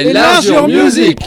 Enlarge 0.00 0.46
Your 0.46 0.68
Music 0.68 1.18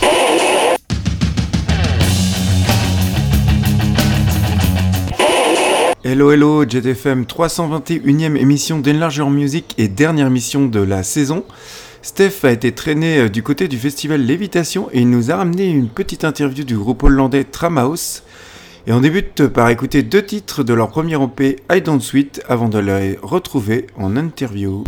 Hello 6.05 6.31
hello 6.31 6.63
JTFM 6.63 7.23
321ème 7.23 8.37
émission 8.37 8.79
d'Enlarge 8.79 9.17
Your 9.17 9.29
Music 9.29 9.75
et 9.77 9.89
dernière 9.89 10.27
émission 10.27 10.67
de 10.67 10.79
la 10.79 11.03
saison. 11.03 11.43
Steph 12.01 12.43
a 12.43 12.51
été 12.51 12.71
traîné 12.71 13.17
euh, 13.17 13.29
du 13.29 13.43
côté 13.43 13.67
du 13.67 13.77
festival 13.77 14.21
Lévitation 14.21 14.87
et 14.93 15.01
il 15.01 15.09
nous 15.09 15.31
a 15.31 15.35
ramené 15.35 15.67
une 15.67 15.89
petite 15.89 16.23
interview 16.23 16.63
du 16.63 16.77
groupe 16.77 17.03
hollandais 17.03 17.43
Tramhouse. 17.43 18.23
Et 18.87 18.93
on 18.93 19.01
débute 19.01 19.47
par 19.47 19.67
écouter 19.67 20.01
deux 20.01 20.23
titres 20.23 20.63
de 20.63 20.73
leur 20.73 20.87
premier 20.87 21.21
EP 21.21 21.57
I 21.69 21.81
Don't 21.81 21.99
Sweet 21.99 22.41
avant 22.47 22.69
de 22.69 22.79
les 22.79 23.19
retrouver 23.21 23.87
en 23.97 24.15
interview. 24.15 24.85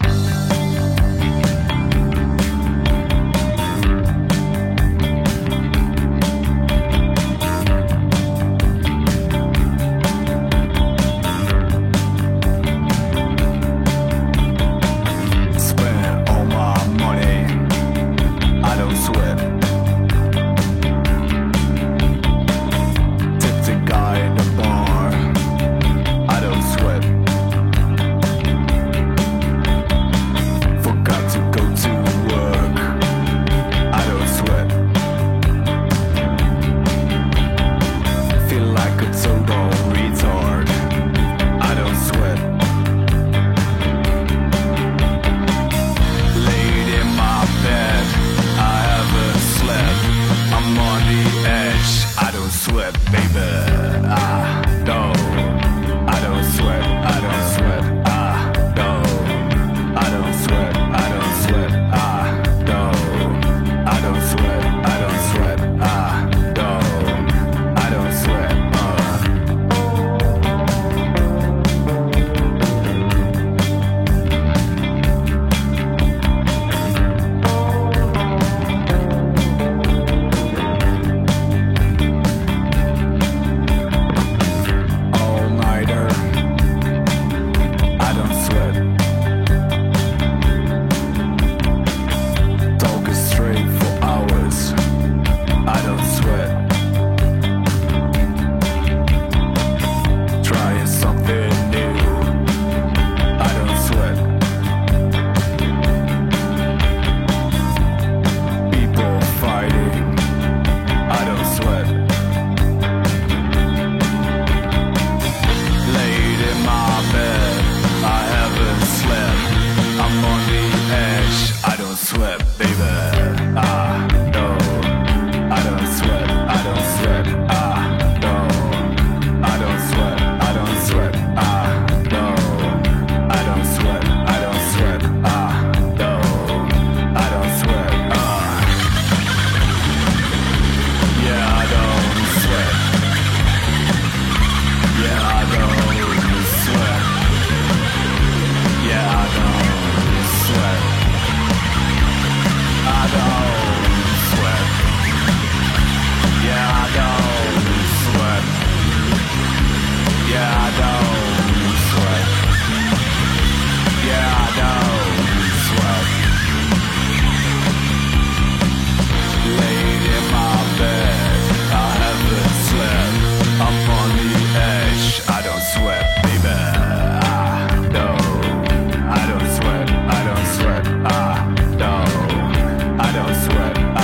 sweat. 183.44 184.02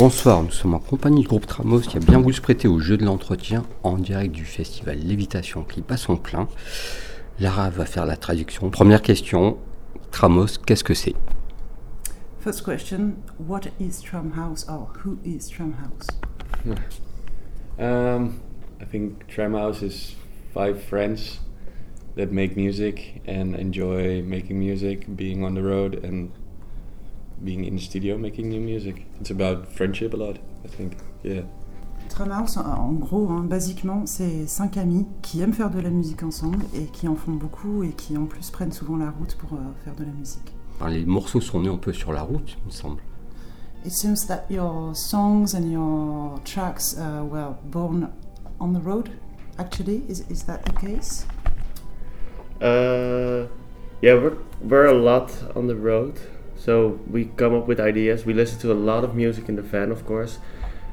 Bonsoir, 0.00 0.42
nous 0.42 0.50
sommes 0.50 0.72
en 0.72 0.78
compagnie 0.78 1.20
du 1.20 1.28
groupe 1.28 1.46
Tramos 1.46 1.80
qui 1.80 1.98
a 1.98 2.00
bien 2.00 2.18
voulu 2.18 2.32
se 2.32 2.40
prêter 2.40 2.66
au 2.66 2.78
jeu 2.78 2.96
de 2.96 3.04
l'entretien 3.04 3.66
en 3.82 3.98
direct 3.98 4.34
du 4.34 4.46
festival 4.46 4.98
Lévitation 4.98 5.62
qui 5.62 5.82
passe 5.82 6.08
en 6.08 6.16
plein. 6.16 6.48
Lara 7.38 7.68
va 7.68 7.84
faire 7.84 8.06
la 8.06 8.16
traduction. 8.16 8.70
Première 8.70 9.02
question, 9.02 9.58
Tramos, 10.10 10.46
qu'est-ce 10.64 10.84
que 10.84 10.94
c'est? 10.94 11.14
First 12.38 12.64
question, 12.64 13.12
what 13.46 13.60
is 13.78 14.02
Tramhouse 14.02 14.64
or 14.70 14.90
who 15.04 15.18
is 15.22 15.50
Tramhouse 15.50 16.06
Um, 17.78 18.40
I 18.80 18.86
think 18.90 19.26
Tramhouse 19.28 19.82
is 19.82 20.16
five 20.54 20.82
friends 20.82 21.40
that 22.16 22.32
make 22.32 22.56
music 22.56 23.20
and 23.28 23.54
enjoy 23.54 24.22
making 24.22 24.58
music, 24.58 25.14
being 25.14 25.44
on 25.44 25.54
the 25.54 25.62
road 25.62 26.02
and 26.02 26.30
being 27.42 27.64
in 27.64 27.76
the 27.76 27.82
studio 27.82 28.16
making 28.18 28.48
new 28.48 28.60
music. 28.60 29.06
It's 29.20 29.30
about 29.30 29.66
friendship 29.68 30.14
a 30.14 30.16
lot, 30.16 30.36
I 30.64 30.68
think. 30.68 30.96
Yeah. 31.22 31.42
Tramhouse, 32.08 32.56
en 32.56 32.94
gros, 32.94 33.28
hein, 33.30 33.44
basiquement, 33.44 34.04
c'est 34.04 34.46
cinq 34.46 34.76
amis 34.76 35.06
qui 35.22 35.40
aiment 35.42 35.52
faire 35.52 35.70
de 35.70 35.80
la 35.80 35.90
musique 35.90 36.22
ensemble 36.24 36.64
et 36.74 36.86
qui 36.86 37.06
en 37.06 37.14
font 37.14 37.32
beaucoup 37.32 37.84
et 37.84 37.90
qui 37.90 38.16
en 38.16 38.24
plus 38.26 38.50
prennent 38.50 38.72
souvent 38.72 38.96
la 38.96 39.10
route 39.10 39.36
pour 39.36 39.52
euh, 39.52 39.62
faire 39.84 39.94
de 39.94 40.04
la 40.04 40.10
musique. 40.10 40.52
Les 40.88 41.04
morceaux 41.04 41.40
sont 41.40 41.60
nés 41.60 41.68
un 41.68 41.76
peu 41.76 41.92
sur 41.92 42.12
la 42.12 42.22
route, 42.22 42.56
il 42.62 42.66
me 42.66 42.70
semble. 42.72 43.00
It 43.84 43.92
seems 43.92 44.26
that 44.26 44.44
your 44.50 44.94
songs 44.94 45.54
and 45.54 45.70
your 45.70 46.40
tracks 46.44 46.96
uh, 46.98 47.24
were 47.24 47.54
born 47.64 48.10
on 48.58 48.72
the 48.72 48.80
road. 48.82 49.10
Actually, 49.58 50.02
is 50.08 50.24
is 50.30 50.44
that 50.44 50.64
the 50.64 50.72
case? 50.72 51.26
Uh, 52.60 53.46
yeah, 54.02 54.14
we're 54.14 54.36
we're 54.62 54.86
a 54.86 54.92
lot 54.92 55.32
on 55.54 55.66
the 55.66 55.74
road, 55.74 56.18
so 56.64 57.00
we 57.10 57.20
come 57.40 57.54
up 57.58 57.66
with 57.66 57.80
ideas. 57.80 58.26
We 58.26 58.34
listen 58.34 58.58
to 58.60 58.72
a 58.72 58.78
lot 58.90 59.02
of 59.02 59.14
music 59.14 59.48
in 59.48 59.56
the 59.56 59.62
van, 59.62 59.90
of 59.90 60.04
course. 60.04 60.38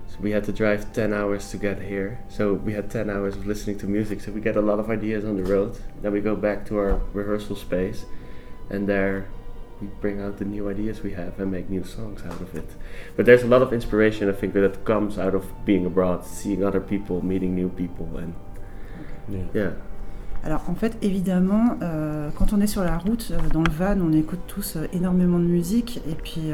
So 0.09 0.15
we 0.21 0.31
had 0.31 0.43
to 0.45 0.53
drive 0.61 0.81
ten 0.93 1.11
hours 1.13 1.51
to 1.51 1.57
get 1.57 1.77
here. 1.81 2.19
So 2.29 2.53
we 2.53 2.71
had 2.73 2.89
ten 2.89 3.09
hours 3.09 3.35
of 3.35 3.45
listening 3.45 3.77
to 3.79 3.85
music. 3.97 4.21
So 4.21 4.31
we 4.31 4.39
get 4.41 4.55
a 4.55 4.61
lot 4.61 4.79
of 4.79 4.89
ideas 4.89 5.25
on 5.25 5.35
the 5.35 5.43
road. 5.43 5.71
Then 6.01 6.11
we 6.13 6.21
go 6.21 6.35
back 6.35 6.65
to 6.67 6.77
our 6.77 6.93
rehearsal 7.13 7.57
space, 7.57 8.05
and 8.69 8.87
there 8.87 9.27
we 9.81 9.87
bring 10.01 10.19
out 10.21 10.37
the 10.37 10.45
new 10.45 10.69
ideas 10.69 11.03
we 11.03 11.11
have 11.13 11.39
and 11.39 11.51
make 11.51 11.69
new 11.69 11.83
songs 11.83 12.23
out 12.25 12.41
of 12.41 12.55
it. 12.55 12.69
But 13.15 13.25
there's 13.27 13.43
a 13.43 13.47
lot 13.47 13.61
of 13.61 13.71
inspiration, 13.73 14.27
I 14.29 14.33
think, 14.33 14.53
that 14.53 14.85
comes 14.85 15.19
out 15.19 15.35
of 15.35 15.43
being 15.65 15.85
abroad, 15.85 16.25
seeing 16.25 16.63
other 16.63 16.79
people, 16.81 17.23
meeting 17.23 17.53
new 17.53 17.69
people, 17.69 18.09
and 18.17 18.33
Yeah. 19.29 19.43
yeah. 19.53 19.71
Alors 20.47 20.63
en 20.69 20.75
fait, 20.75 20.97
évidemment, 21.01 21.75
euh, 21.81 22.29
quand 22.37 22.53
on 22.53 22.61
est 22.61 22.67
sur 22.67 22.81
la 22.81 22.97
route, 22.97 23.33
euh, 23.33 23.49
dans 23.51 23.63
le 23.63 23.69
van, 23.69 23.99
on 23.99 24.13
écoute 24.13 24.39
tous 24.47 24.77
euh, 24.77 24.87
énormément 24.93 25.39
de 25.39 25.43
musique. 25.43 25.99
Et 26.09 26.15
puis 26.15 26.53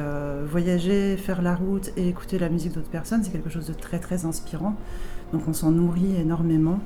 voyager, 0.49 1.15
faire 1.15 1.43
la 1.43 1.53
route 1.53 1.91
et 1.95 2.09
écouter 2.09 2.39
la 2.39 2.49
musique 2.49 2.73
d'autres 2.73 2.89
personnes, 2.89 3.23
c'est 3.23 3.31
quelque 3.31 3.51
chose 3.51 3.67
de 3.67 3.73
très 3.73 3.99
très 3.99 4.25
inspirant. 4.25 4.75
Donc 5.31 5.47
on 5.47 5.53
s'en 5.53 5.69
nourrit 5.69 6.15
énormément. 6.19 6.79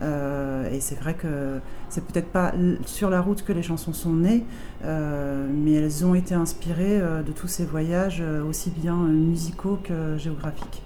Et 0.00 0.80
c'est 0.80 0.96
vrai 0.96 1.14
que 1.14 1.60
c'est 1.88 2.04
peut-être 2.04 2.28
pas 2.28 2.52
sur 2.84 3.10
la 3.10 3.20
route 3.20 3.42
que 3.42 3.52
les 3.52 3.62
chansons 3.62 3.92
sont 3.92 4.12
nées, 4.12 4.44
mais 4.84 5.72
elles 5.72 6.04
ont 6.04 6.14
été 6.14 6.34
inspirées 6.34 7.00
de 7.00 7.32
tous 7.32 7.48
ces 7.48 7.64
voyages, 7.64 8.22
aussi 8.48 8.70
bien 8.70 8.96
musicaux 8.96 9.78
que 9.82 10.18
géographiques. 10.18 10.82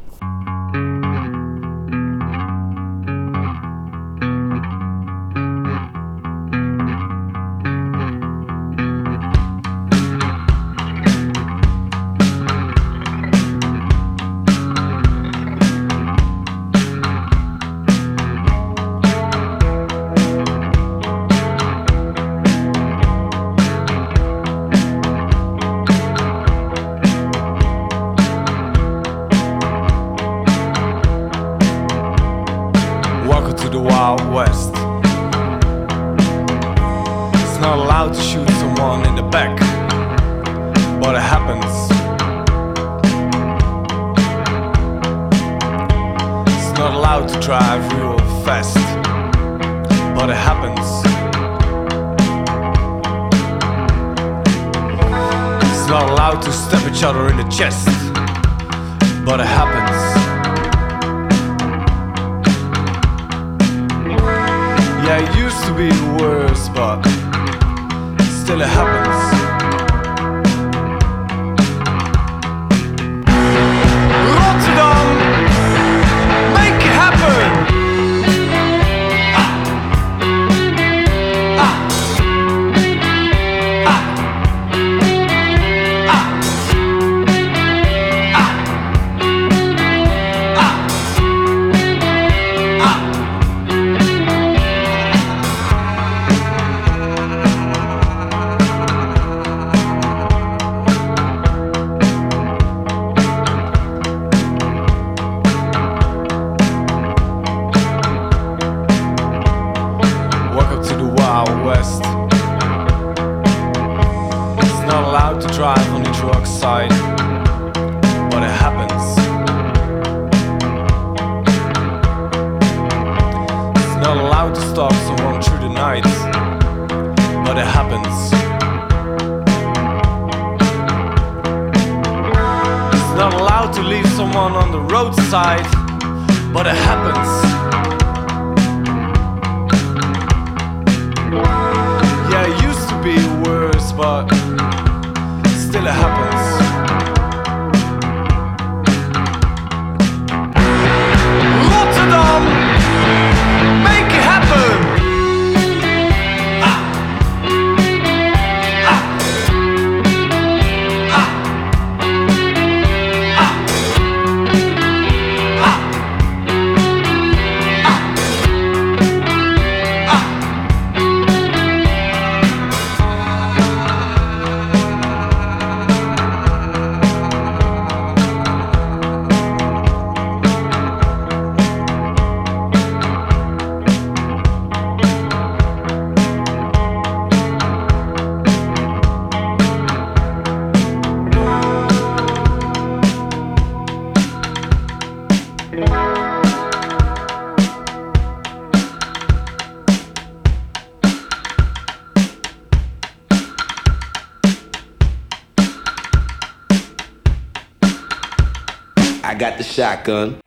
Shotgun. 210.09 210.41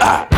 It 0.00 0.37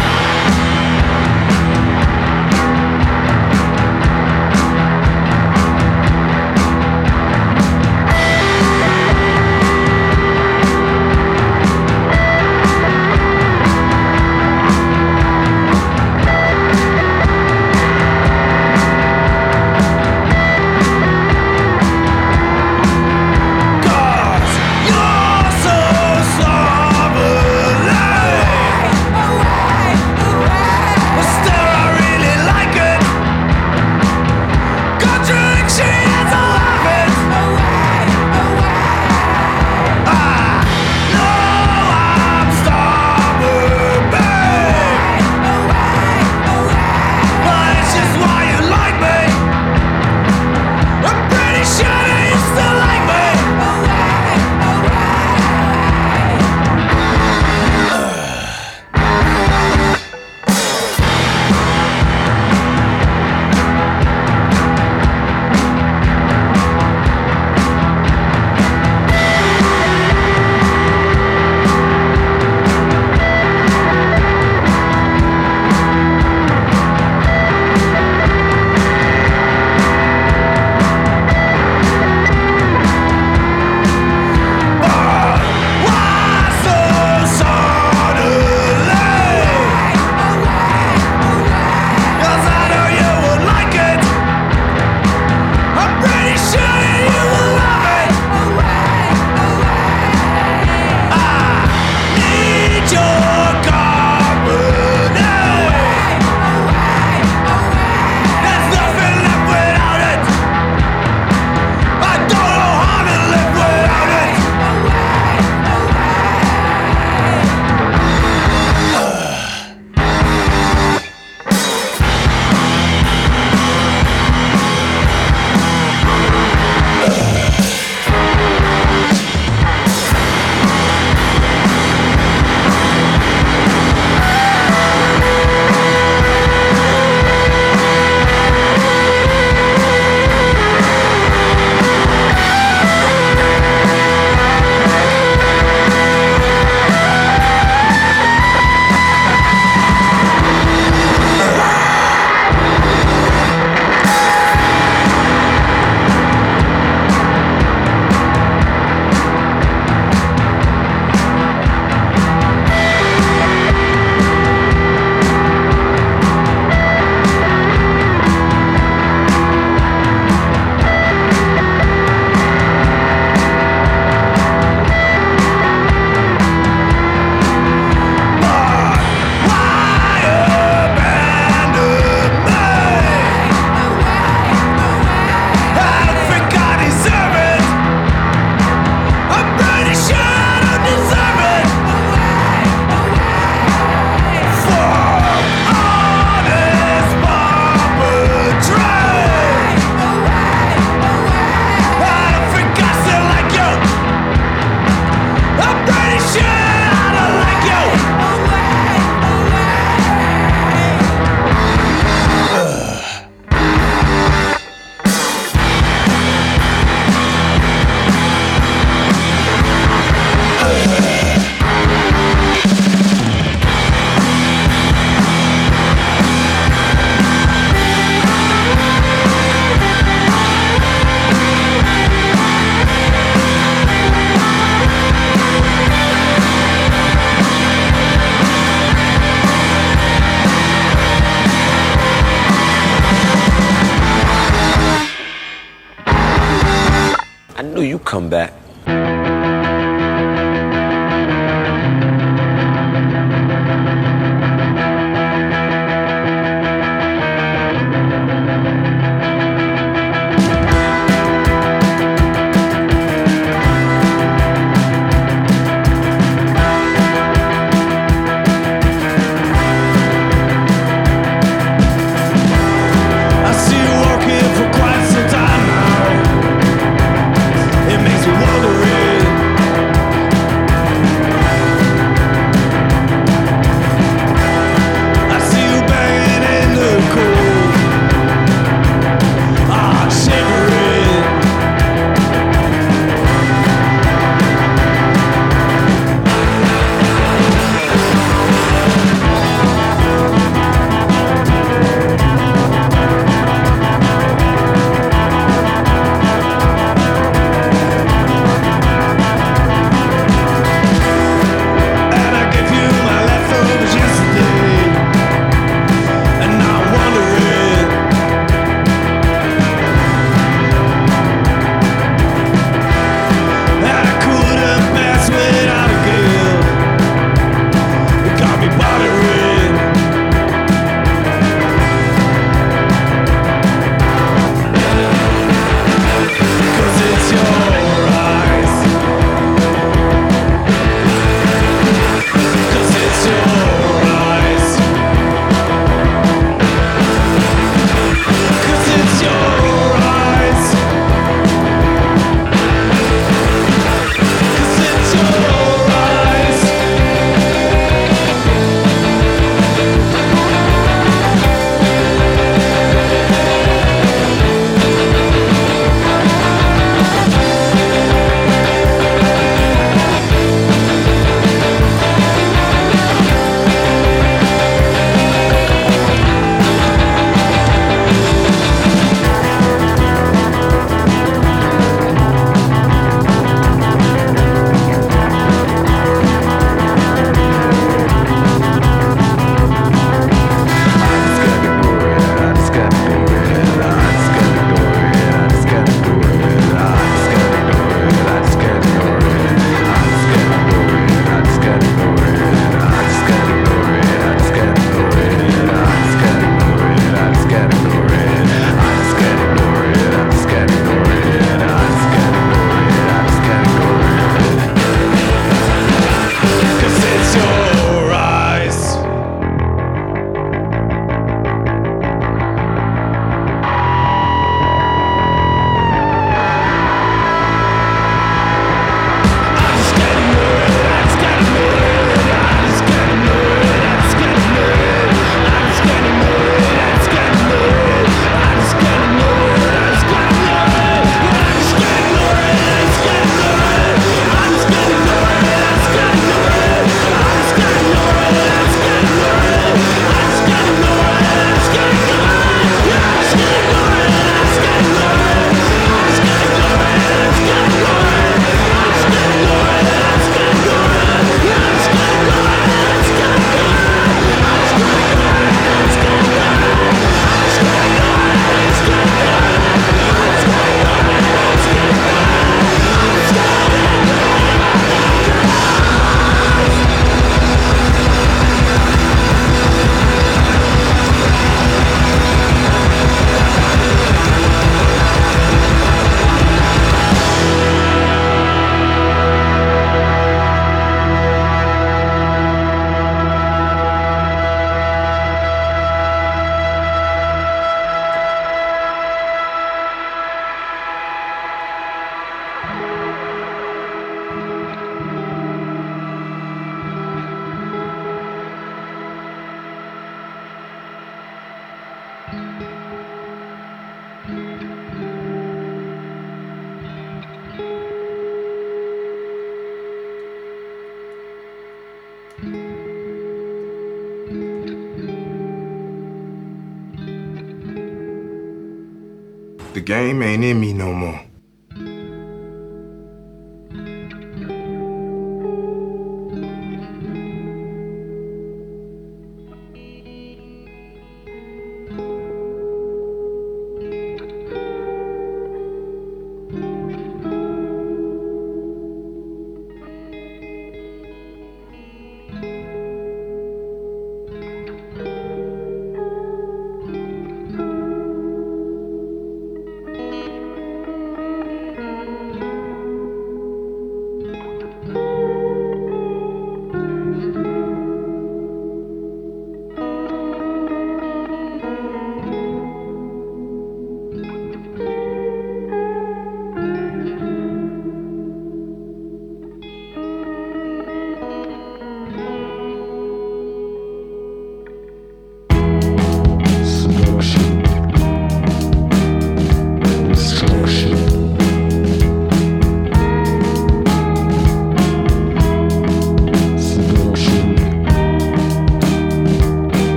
back. 248.31 248.60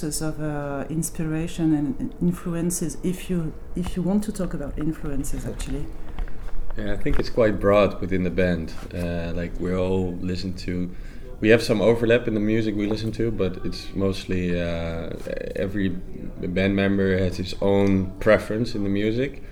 Sources 0.00 0.22
of 0.22 0.40
uh, 0.40 0.84
inspiration 0.88 1.74
and 1.74 2.14
influences, 2.20 2.96
if 3.02 3.28
you 3.28 3.52
if 3.76 3.96
you 3.96 4.02
want 4.02 4.24
to 4.24 4.32
talk 4.32 4.54
about 4.54 4.78
influences, 4.78 5.46
actually? 5.46 5.84
Yeah, 6.76 6.92
I 6.92 6.96
think 6.96 7.18
it's 7.18 7.30
quite 7.30 7.60
broad 7.60 8.00
within 8.00 8.22
the 8.22 8.30
band. 8.30 8.72
Uh, 8.94 9.32
like 9.34 9.52
we 9.60 9.74
all 9.74 10.12
listen 10.20 10.54
to, 10.66 10.90
we 11.40 11.50
have 11.50 11.62
some 11.62 11.80
overlap 11.82 12.26
in 12.28 12.34
the 12.34 12.40
music 12.40 12.74
we 12.74 12.86
listen 12.86 13.12
to, 13.12 13.30
but 13.30 13.52
it's 13.66 13.94
mostly 13.94 14.60
uh, 14.60 15.10
every 15.56 15.88
band 15.88 16.74
member 16.76 17.18
has 17.18 17.36
his 17.36 17.54
own 17.60 18.12
preference 18.20 18.74
in 18.74 18.84
the 18.84 18.90
music, 18.90 19.42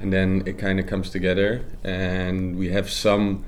and 0.00 0.12
then 0.12 0.42
it 0.46 0.58
kind 0.58 0.78
of 0.78 0.86
comes 0.86 1.10
together. 1.10 1.64
And 1.82 2.56
we 2.56 2.68
have 2.70 2.88
some 2.90 3.44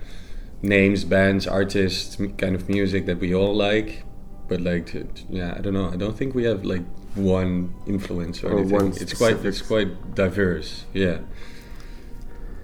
names, 0.63 1.05
bands, 1.05 1.47
artists, 1.47 2.17
kind 2.17 2.55
of 2.57 2.69
music 2.69 3.07
that 3.07 3.21
we 3.21 3.33
all 3.35 3.55
like. 3.55 4.03
But 4.49 4.61
like, 4.61 4.87
to, 4.93 5.05
to, 5.05 5.23
yeah, 5.31 5.55
I 5.57 5.61
don't 5.61 5.75
know. 5.75 5.91
I 5.93 5.97
don't 5.97 6.17
think 6.17 6.35
we 6.35 6.45
have 6.45 6.65
like 6.65 6.83
one 7.15 7.69
influence 7.87 8.43
or, 8.45 8.53
or 8.53 8.59
anything. 8.61 8.93
it's 9.03 9.15
quite 9.15 9.45
it's 9.45 9.63
quite 9.63 9.89
diverse. 10.15 10.87
Yeah. 10.95 11.19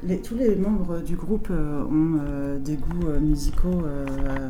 Les- 0.06 0.20
tous 0.20 0.34
les 0.34 0.54
membres 0.54 0.98
du 1.00 1.16
groupe 1.16 1.48
euh, 1.50 1.82
ont 1.84 2.18
euh, 2.20 2.58
des 2.58 2.76
goûts 2.76 3.08
euh, 3.08 3.20
musicaux 3.20 3.82
euh, 3.86 4.06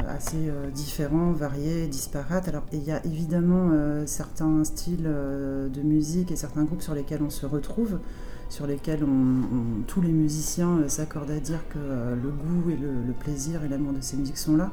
assez 0.09 0.49
euh, 0.49 0.68
différents, 0.70 1.31
variés, 1.33 1.87
disparates. 1.87 2.49
Alors, 2.49 2.64
il 2.73 2.83
y 2.83 2.90
a 2.90 3.05
évidemment 3.07 3.70
euh, 3.73 4.03
certains 4.07 4.64
styles 4.64 5.07
euh, 5.07 5.68
de 5.68 5.81
musique 5.83 6.33
et 6.33 6.37
certains 6.37 6.64
groupes 6.64 6.83
sur 6.83 6.94
lesquels 6.94 7.23
on 7.23 7.31
se 7.31 7.47
retrouve, 7.47 8.01
sur 8.49 8.66
lesquels 8.66 9.05
on- 9.05 9.09
on- 9.09 9.83
tous 9.87 10.01
les 10.01 10.11
musiciens 10.12 10.79
euh, 10.79 10.88
s'accordent 10.88 11.31
à 11.31 11.38
dire 11.40 11.61
que 11.68 11.79
euh, 11.79 12.16
le 12.16 12.31
goût 12.31 12.70
et 12.70 12.77
le, 12.77 12.88
le 13.07 13.12
plaisir 13.12 13.62
et 13.64 13.68
l'amour 13.68 13.92
de 13.92 14.01
ces 14.01 14.16
musiques 14.16 14.38
sont 14.38 14.57
là. 14.57 14.73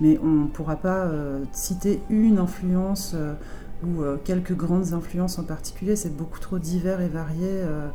Mais 0.00 0.18
on 0.22 0.44
ne 0.44 0.46
pourra 0.46 0.76
pas 0.76 1.04
euh, 1.04 1.44
citer 1.52 2.00
une 2.08 2.38
influence 2.38 3.12
euh, 3.14 3.34
ou 3.84 4.02
euh, 4.02 4.16
quelques 4.24 4.54
grandes 4.54 4.92
influences 4.92 5.38
en 5.38 5.44
particulier. 5.44 5.96
C'est 5.96 6.16
beaucoup 6.16 6.38
trop 6.40 6.58
divers 6.58 7.00
et 7.00 7.08
varié. 7.08 7.48
euh, 7.48 7.88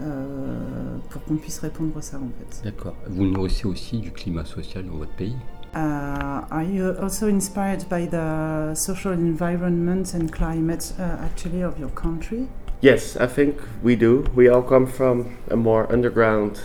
euh, 0.00 0.96
pour 1.10 1.22
qu'on 1.24 1.36
puisse 1.36 1.58
répondre 1.60 1.96
à 1.96 2.02
ça 2.02 2.16
en 2.16 2.28
fait. 2.38 2.64
D'accord. 2.64 2.94
Vous 3.08 3.26
nourrissez 3.26 3.66
aussi 3.66 3.98
du 3.98 4.10
climat 4.10 4.44
social 4.44 4.84
dans 4.84 4.96
votre 4.96 5.14
pays? 5.14 5.36
Uh, 5.74 6.42
are 6.50 6.62
you 6.62 6.94
also 7.00 7.26
inspired 7.26 7.84
by 7.88 8.06
the 8.06 8.74
social 8.74 9.12
environment 9.12 10.14
and 10.14 10.30
climate 10.30 10.94
uh, 10.98 11.24
actually 11.24 11.62
of 11.62 11.78
your 11.78 11.90
country? 11.90 12.46
Yes, 12.80 13.16
I 13.16 13.26
think 13.26 13.56
we 13.82 13.96
do. 13.96 14.24
We 14.36 14.48
all 14.48 14.62
come 14.62 14.86
from 14.86 15.26
a 15.50 15.56
more 15.56 15.86
underground 15.92 16.60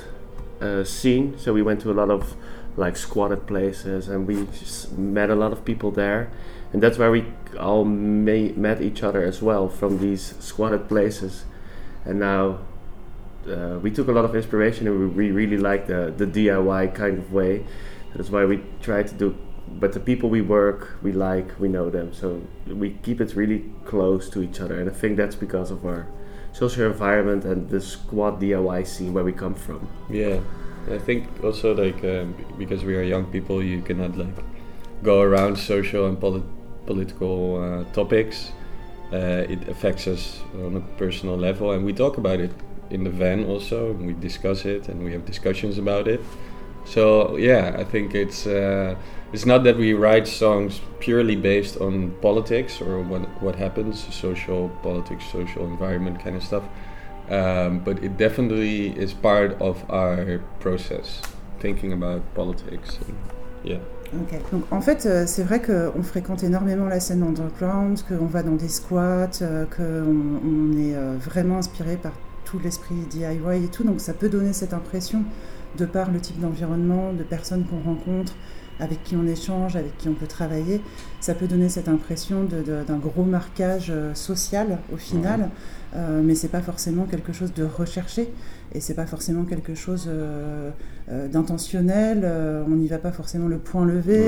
uh, 0.62 0.84
scene, 0.84 1.34
so 1.38 1.54
we 1.54 1.63
went 1.63 1.82
to 1.82 1.91
a 1.91 1.93
lot 1.93 2.10
of 2.12 2.36
like 2.78 2.96
squatted 2.96 3.48
places, 3.48 4.08
and 4.08 4.28
we 4.28 4.48
met 4.98 5.30
a 5.30 5.36
lot 5.36 5.52
of 5.52 5.66
people 5.66 5.92
there, 5.92 6.32
and 6.74 6.82
that's 6.82 6.98
where 6.98 7.12
we 7.12 7.26
all 7.60 7.86
ma- 7.86 8.54
met 8.56 8.82
each 8.82 9.04
other 9.04 9.24
as 9.24 9.42
well 9.42 9.68
from 9.70 10.00
these 10.00 10.36
squatted 10.40 10.88
places, 10.88 11.46
and 12.06 12.20
now. 12.20 12.60
Uh, 13.48 13.80
we 13.82 13.90
took 13.90 14.10
a 14.10 14.12
lot 14.12 14.26
of 14.26 14.36
inspiration 14.36 14.86
and 14.86 15.00
we, 15.00 15.08
we 15.08 15.32
really 15.32 15.58
like 15.58 15.88
the, 15.88 16.14
the 16.16 16.26
DIY 16.26 16.94
kind 16.94 17.18
of 17.18 17.32
way. 17.32 17.66
That's 18.14 18.30
why 18.30 18.46
we 18.46 18.62
try 18.82 19.02
to 19.02 19.14
do. 19.16 19.36
But 19.68 19.94
the 19.94 20.00
people 20.00 20.30
we 20.30 20.42
work, 20.42 20.98
we 21.02 21.14
like, 21.14 21.58
we 21.58 21.70
know 21.70 21.90
them, 21.90 22.14
so 22.14 22.42
we 22.68 22.92
keep 23.02 23.22
it 23.22 23.36
really 23.36 23.64
close 23.86 24.30
to 24.32 24.44
each 24.44 24.60
other. 24.60 24.80
And 24.80 24.90
I 24.90 24.94
think 24.94 25.16
that's 25.16 25.36
because 25.36 25.72
of 25.72 25.86
our 25.86 26.08
social 26.52 26.86
environment 26.86 27.46
and 27.46 27.70
the 27.70 27.82
squad 27.82 28.42
DIY 28.42 28.86
scene 28.88 29.14
where 29.14 29.24
we 29.24 29.32
come 29.32 29.54
from. 29.56 29.88
Yeah, 30.10 30.40
I 30.92 30.98
think 30.98 31.28
also 31.44 31.76
like 31.76 32.04
um, 32.04 32.36
because 32.58 32.84
we 32.84 32.96
are 32.96 33.04
young 33.04 33.26
people, 33.26 33.62
you 33.63 33.82
cannot 33.82 34.18
like 34.18 34.36
go 35.04 35.22
around 35.22 35.58
social 35.58 36.08
and 36.08 36.20
polit- 36.20 36.44
political 36.86 37.62
uh, 37.62 37.94
topics. 37.94 38.52
Uh, 39.12 39.46
it 39.50 39.68
affects 39.68 40.08
us 40.08 40.42
on 40.54 40.76
a 40.76 40.82
personal 40.98 41.36
level, 41.38 41.72
and 41.72 41.86
we 41.86 41.94
talk 41.94 42.18
about 42.18 42.39
it 42.39 42.52
in 42.89 43.04
the 43.04 43.10
van 43.10 43.46
also. 43.46 43.94
We 43.94 44.13
discuss 44.13 44.65
it, 44.65 44.88
and 44.89 45.04
we 45.04 45.12
have 45.13 45.26
discussions 45.26 45.78
about 45.78 46.08
it. 46.08 46.22
So 46.86 47.38
yeah, 47.38 47.76
I 47.78 47.84
think 47.84 48.15
it's 48.15 48.48
uh, 48.48 48.96
it's 49.32 49.46
not 49.46 49.63
that 49.63 49.78
we 49.78 49.94
write 49.94 50.28
songs 50.28 50.82
purely 51.00 51.36
based 51.36 51.78
on 51.78 52.12
politics 52.22 52.82
or 52.82 53.02
what 53.02 53.22
what 53.42 53.56
happens, 53.56 54.13
social 54.13 54.70
politics, 54.82 55.26
social 55.32 55.65
environment 55.65 56.20
kind 56.20 56.36
of 56.36 56.44
stuff. 56.44 56.63
Um, 57.30 57.80
but 57.80 58.04
it 58.04 58.18
definitely 58.18 58.89
is 58.98 59.13
part 59.13 59.56
of 59.62 59.84
our 59.89 60.42
process, 60.60 61.22
thinking 61.60 61.94
about 61.94 62.22
politics. 62.34 62.98
Yeah. 63.63 63.78
Ok. 64.13 64.39
Donc 64.52 64.63
en 64.72 64.82
fait, 64.82 65.06
euh, 65.06 65.26
c'est 65.28 65.44
vrai 65.44 65.62
qu'on 65.62 66.02
fréquente 66.02 66.44
énormément 66.44 66.88
la 66.88 67.00
scène 67.00 67.22
underground, 67.22 68.02
qu'on 68.08 68.26
va 68.26 68.42
dans 68.42 68.56
des 68.56 68.68
squats, 68.68 69.30
euh, 69.42 69.65
qu'on 69.65 70.39
on 70.44 70.78
est 70.78 70.96
euh, 70.96 71.15
vraiment 71.20 71.58
inspiré 71.58 71.98
par 71.98 72.13
tout 72.46 72.58
l'esprit 72.60 72.96
DIY 73.12 73.63
et 73.63 73.68
tout. 73.68 73.84
Donc 73.84 74.00
ça 74.02 74.13
peut 74.13 74.30
donner 74.30 74.54
cette 74.54 74.74
impression, 74.74 75.24
de 75.78 75.86
par 75.86 76.12
le 76.12 76.20
type 76.20 76.39
d'environnement, 76.39 77.13
de 77.13 77.24
personnes 77.24 77.65
qu'on 77.65 77.82
rencontre, 77.82 78.34
avec 78.80 79.04
qui 79.04 79.15
on 79.15 79.28
échange, 79.28 79.76
avec 79.76 79.98
qui 79.98 80.08
on 80.10 80.13
peut 80.13 80.28
travailler, 80.28 80.82
ça 81.20 81.34
peut 81.34 81.48
donner 81.48 81.70
cette 81.70 81.88
impression 81.89 82.44
d'un 82.46 82.98
gros 82.98 83.24
marquage 83.24 83.88
euh, 83.89 84.13
social 84.13 84.80
au 84.94 84.98
final, 84.98 85.50
euh, 85.96 86.22
mais 86.24 86.36
c'est 86.36 86.50
pas 86.50 86.62
forcément 86.62 87.06
quelque 87.06 87.34
chose 87.34 87.54
de 87.54 87.63
recherché 87.63 88.32
et 88.74 88.80
c'est 88.80 88.94
pas 88.94 89.08
forcément 89.08 89.46
quelque 89.46 89.74
chose 89.74 90.06
euh, 90.08 90.70
euh, 91.10 91.28
d'intentionnel. 91.28 92.30
on 92.68 92.76
n'y 92.76 92.88
va 92.88 93.00
pas 93.00 93.12
forcément 93.12 93.48
le 93.48 93.58
point 93.58 93.86
levé. 93.86 94.24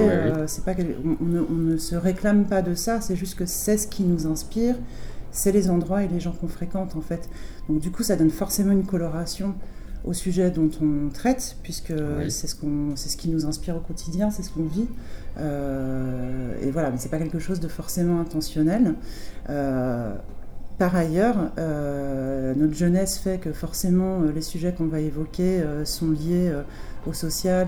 C'est 0.48 0.66
pas 0.66 0.74
on, 1.06 1.24
on 1.24 1.28
ne, 1.28 1.40
on 1.42 1.54
ne 1.54 1.78
se 1.78 1.96
réclame 1.96 2.46
pas 2.46 2.62
de 2.62 2.74
ça. 2.74 3.02
C'est 3.02 3.16
juste 3.16 3.36
que 3.36 3.46
c'est 3.46 3.78
ce 3.78 3.88
qui 3.88 4.04
nous 4.04 4.26
inspire. 4.26 4.76
C'est 5.32 5.52
les 5.52 5.70
endroits 5.70 6.04
et 6.04 6.08
les 6.08 6.20
gens 6.20 6.32
qu'on 6.32 6.48
fréquente 6.48 6.96
en 6.96 7.02
fait. 7.02 7.30
Donc 7.70 7.80
du 7.80 7.92
coup, 7.92 8.04
ça 8.04 8.16
donne 8.16 8.32
forcément 8.32 8.72
une 8.72 8.86
coloration 8.86 9.54
au 10.04 10.14
sujet 10.14 10.50
dont 10.50 10.70
on 10.82 11.10
traite, 11.10 11.58
puisque 11.64 11.94
Oui. 11.96 12.32
c'est 12.32 12.48
ce, 12.48 12.56
qu'on, 12.56 12.96
c'est 12.96 13.10
ce 13.10 13.18
qui 13.18 13.30
nous 13.30 13.46
inspire 13.46 13.76
au 13.76 13.80
quotidien, 13.80 14.32
c'est 14.32 14.44
ce 14.44 14.50
qu'on 14.50 14.64
vit. 14.64 14.88
Euh, 15.38 16.54
et 16.62 16.72
voilà, 16.72 16.90
mais 16.92 16.98
c'est 16.98 17.10
pas 17.10 17.20
quelque 17.20 17.40
chose 17.40 17.60
de 17.60 17.68
forcément 17.68 18.20
intentionnel. 18.20 18.96
Euh, 19.50 20.14
par 20.78 20.96
ailleurs, 20.96 21.52
euh, 21.60 22.54
notre 22.56 22.74
jeunesse 22.74 23.18
fait 23.20 23.40
que 23.40 23.52
forcément 23.54 24.22
les 24.22 24.42
sujets 24.42 24.74
qu'on 24.74 24.88
va 24.88 25.00
évoquer 25.00 25.64
sont 25.86 26.10
liés 26.10 26.52
au 27.06 27.14
social 27.14 27.68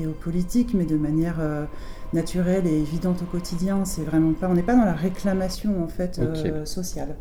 et 0.00 0.06
au 0.06 0.12
politique, 0.12 0.74
mais 0.74 0.84
de 0.84 0.96
manière 0.96 1.40
naturelle 2.12 2.66
et 2.68 2.78
évidente 2.80 3.22
au 3.22 3.24
quotidien. 3.24 3.84
C'est 3.84 4.02
vraiment 4.04 4.32
pas, 4.32 4.48
on 4.48 4.54
n'est 4.54 4.62
pas 4.62 4.76
dans 4.76 4.84
la 4.84 4.92
réclamation 4.92 5.82
en 5.82 5.88
fait 5.88 6.20
sociale. 6.64 7.16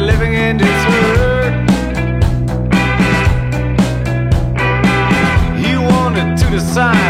Living 0.00 0.34
in 0.34 0.56
this 0.56 0.80
world. 0.92 1.52
He 5.62 5.76
wanted 5.76 6.36
to 6.38 6.50
decide 6.50 7.09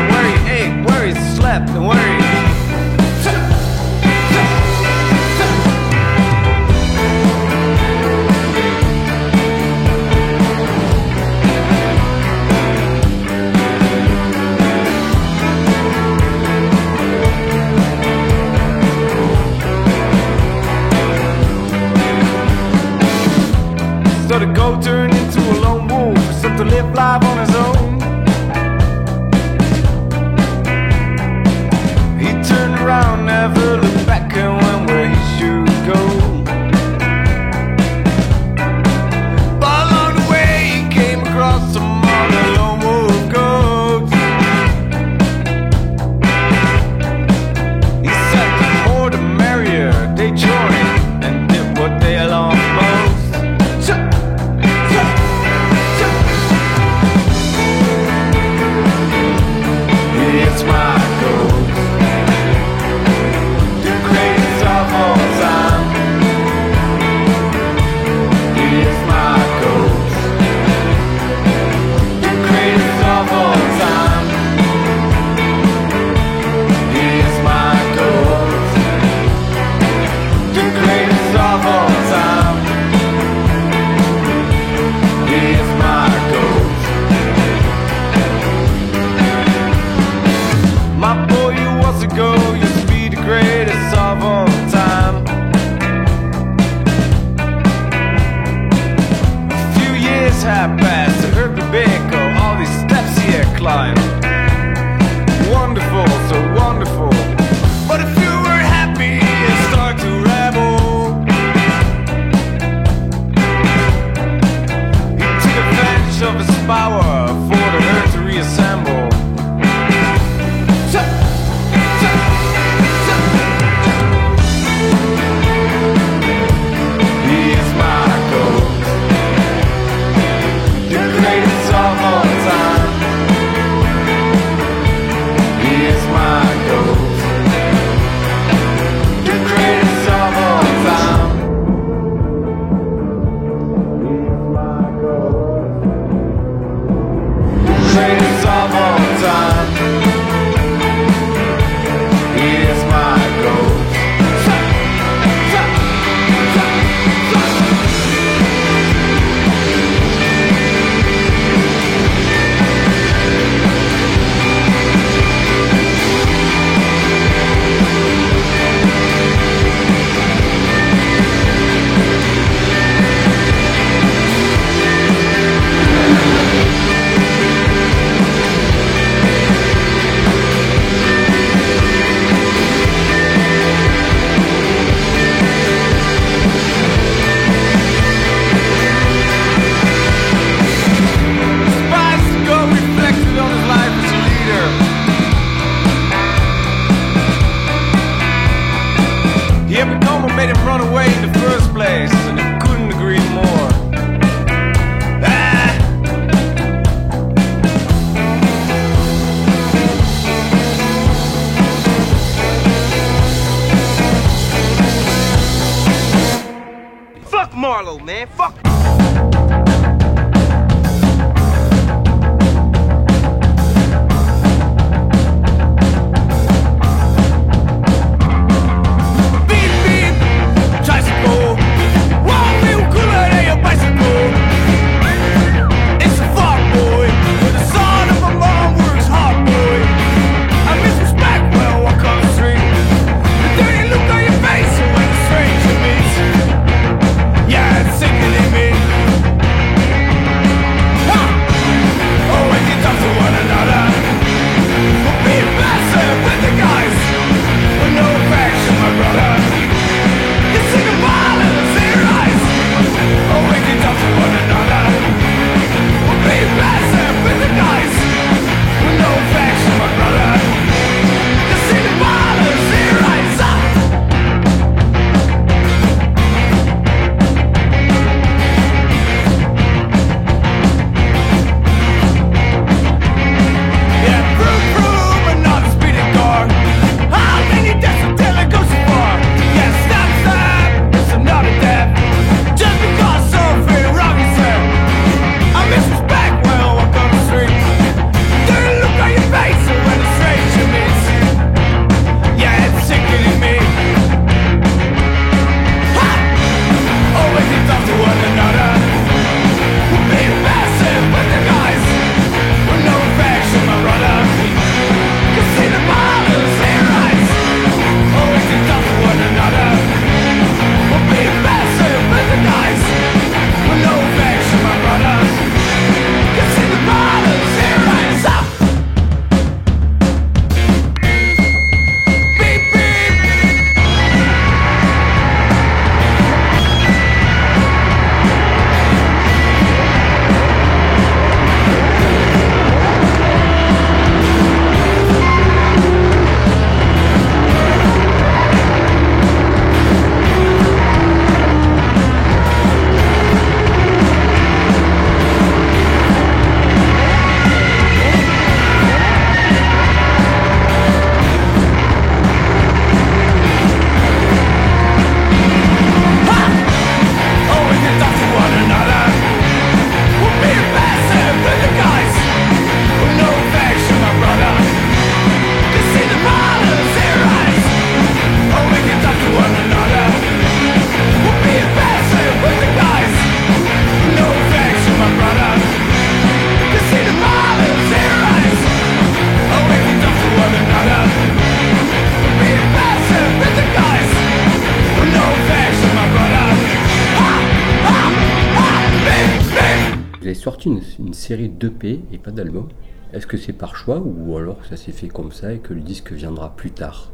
et 402.13 402.19
pas 402.19 402.31
d'album. 402.31 402.69
Est-ce 403.13 403.27
que 403.27 403.37
c'est 403.37 403.53
par 403.53 403.77
choix 403.77 404.01
ou 404.05 404.37
alors 404.37 404.59
ça 404.69 404.77
s'est 404.77 404.93
fait 404.93 405.09
comme 405.09 405.33
ça 405.33 405.53
et 405.53 405.59
que 405.59 405.75
le 405.75 405.81
disque 405.81 406.13
viendra 406.13 406.55
plus 406.57 406.71
tard? 406.71 407.11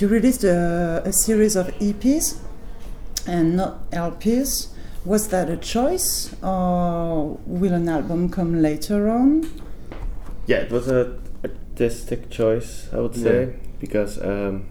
You 0.00 0.08
released 0.08 0.44
a, 0.44 1.02
a 1.04 1.12
series 1.12 1.56
of 1.56 1.70
EPs 1.80 2.36
and 3.26 3.56
not 3.56 3.90
LPs. 3.92 4.72
Was 5.04 5.28
that 5.28 5.48
a 5.48 5.56
choice, 5.56 6.34
or 6.42 7.38
will 7.46 7.72
an 7.72 7.88
album 7.88 8.28
come 8.28 8.60
later 8.60 9.08
on? 9.08 9.42
Yeah, 10.46 10.58
it 10.58 10.70
was 10.70 10.88
a 10.88 11.18
artistic 11.44 12.30
choice, 12.30 12.88
I 12.92 13.00
would 13.00 13.14
say, 13.14 13.54
because 13.80 14.20
um, 14.20 14.66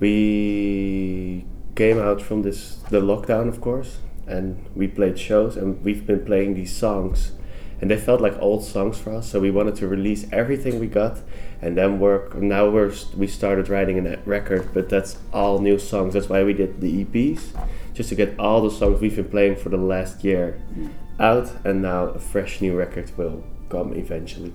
we 0.00 1.44
came 1.76 1.98
out 1.98 2.20
from 2.20 2.42
this 2.42 2.80
the 2.90 3.00
lockdown, 3.00 3.48
of 3.48 3.60
course, 3.60 3.98
and 4.26 4.56
we 4.74 4.88
played 4.88 5.18
shows, 5.18 5.56
and 5.56 5.82
we've 5.84 6.06
been 6.06 6.24
playing 6.24 6.54
these 6.54 6.76
songs, 6.76 7.32
and 7.80 7.90
they 7.90 7.96
felt 7.96 8.20
like 8.20 8.36
old 8.40 8.64
songs 8.64 8.98
for 8.98 9.14
us. 9.14 9.30
So 9.30 9.40
we 9.40 9.50
wanted 9.50 9.76
to 9.76 9.88
release 9.88 10.26
everything 10.32 10.80
we 10.80 10.86
got, 10.86 11.18
and 11.62 11.76
then 11.76 11.98
work. 11.98 12.34
Now 12.36 12.68
we're 12.68 12.92
we 13.16 13.26
started 13.26 13.68
writing 13.68 14.06
a 14.06 14.18
record, 14.24 14.70
but 14.74 14.88
that's 14.88 15.18
all 15.32 15.58
new 15.60 15.78
songs. 15.78 16.14
That's 16.14 16.28
why 16.28 16.42
we 16.44 16.52
did 16.52 16.80
the 16.80 17.04
EPs, 17.04 17.56
just 17.94 18.08
to 18.10 18.14
get 18.14 18.38
all 18.38 18.62
the 18.62 18.70
songs 18.70 19.00
we've 19.00 19.16
been 19.16 19.28
playing 19.28 19.56
for 19.56 19.68
the 19.68 19.76
last 19.76 20.24
year 20.24 20.60
mm. 20.72 20.90
out, 21.20 21.50
and 21.64 21.82
now 21.82 22.06
a 22.06 22.18
fresh 22.18 22.60
new 22.60 22.76
record 22.76 23.16
will 23.16 23.44
come 23.68 23.92
eventually. 23.94 24.52